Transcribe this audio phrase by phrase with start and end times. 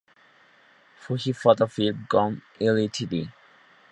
[1.01, 2.23] Fuji Photo Film Co.,
[2.75, 3.13] Ltd.